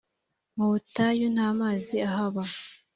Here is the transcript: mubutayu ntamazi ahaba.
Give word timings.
mubutayu 0.55 1.25
ntamazi 1.35 1.95
ahaba. 2.09 2.43